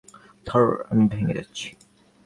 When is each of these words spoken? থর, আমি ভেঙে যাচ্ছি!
থর, 0.45 0.65
আমি 0.91 1.03
ভেঙে 1.07 1.33
যাচ্ছি! 1.33 1.67